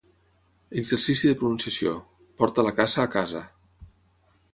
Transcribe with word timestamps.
Exercici 0.81 1.29
de 1.31 1.35
pronunciació: 1.41 1.93
porta 2.41 2.65
la 2.69 2.73
caça 2.79 3.05
a 3.05 3.07
casa 3.17 3.43